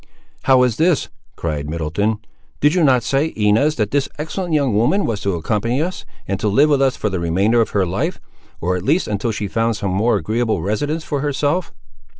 [0.45, 2.17] "How is this?" cried Middleton;
[2.59, 6.39] "did you not say, Inez, that this excellent young woman was to accompany us, and
[6.39, 8.19] to live with us for the remainder of her life;
[8.59, 11.71] or, at least, until she found some more agreeable residence for herself?"